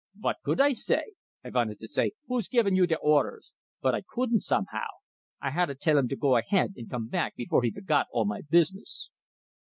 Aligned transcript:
"Vot 0.15 0.37
could 0.43 0.59
I 0.59 0.73
say? 0.73 1.11
I 1.43 1.51
vanted 1.51 1.77
to 1.77 1.87
say, 1.87 2.13
'Who's 2.25 2.47
givin' 2.47 2.75
you 2.75 2.87
de 2.87 2.97
orders?' 2.97 3.53
But 3.83 3.93
I 3.93 4.01
couldn't, 4.01 4.39
somehow! 4.41 4.87
I 5.39 5.51
hadda 5.51 5.75
tell 5.75 5.99
him 5.99 6.07
to 6.07 6.15
go 6.15 6.37
ahead, 6.37 6.73
and 6.75 6.89
come 6.89 7.07
back 7.07 7.35
before 7.35 7.61
he 7.61 7.69
forgot 7.69 8.07
all 8.11 8.25
my 8.25 8.41
business." 8.41 9.11